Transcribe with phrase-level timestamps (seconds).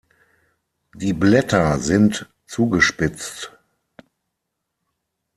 [0.95, 3.51] Die Blätter sind zugespitzt.